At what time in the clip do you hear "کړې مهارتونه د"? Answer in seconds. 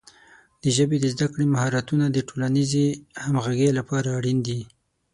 1.33-2.17